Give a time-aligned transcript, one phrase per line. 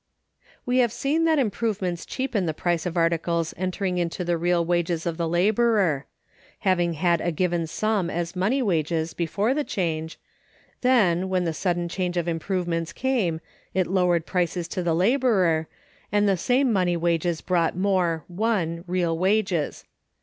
[0.65, 5.05] We have seen that improvements cheapen the price of articles entering into the real wages
[5.05, 6.07] of the laborer.
[6.61, 10.17] Having had a given sum as money wages before the change,
[10.81, 13.41] then, when the sudden change of improvements came,
[13.75, 15.67] it lowered prices to the laborer,
[16.11, 19.85] and the same money wages bought more (1) real wages.